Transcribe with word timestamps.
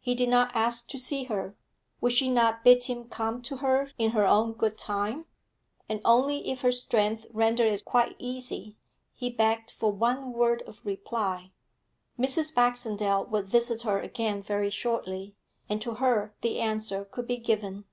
He 0.00 0.16
did 0.16 0.28
not 0.28 0.50
ask 0.52 0.88
to 0.88 0.98
see 0.98 1.22
her; 1.30 1.54
would 2.00 2.12
she 2.12 2.28
not 2.28 2.64
bid 2.64 2.82
him 2.82 3.04
come 3.04 3.40
to 3.42 3.58
her 3.58 3.92
in 3.98 4.10
her 4.10 4.26
own 4.26 4.54
good 4.54 4.76
time? 4.76 5.26
And 5.88 6.00
only 6.04 6.50
if 6.50 6.62
her 6.62 6.72
strength 6.72 7.28
rendered 7.32 7.68
it 7.72 7.84
quite 7.84 8.16
easy, 8.18 8.76
he 9.14 9.30
begged 9.30 9.70
for 9.70 9.92
one 9.92 10.32
word 10.32 10.62
of 10.62 10.84
reply. 10.84 11.52
Mrs. 12.18 12.52
Baxendale 12.52 13.24
would 13.26 13.46
visit 13.46 13.82
her 13.82 14.00
again 14.00 14.42
very 14.42 14.70
shortly, 14.70 15.36
and 15.68 15.80
to 15.82 15.94
her 15.94 16.34
the 16.40 16.58
answer 16.58 17.04
could 17.04 17.28
be 17.28 17.36
given. 17.36 17.84